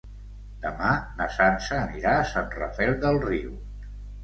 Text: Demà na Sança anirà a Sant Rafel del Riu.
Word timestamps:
Demà 0.63 0.93
na 1.19 1.27
Sança 1.35 1.77
anirà 1.81 2.15
a 2.15 2.25
Sant 2.33 2.51
Rafel 2.57 2.97
del 3.07 3.23
Riu. 3.29 3.55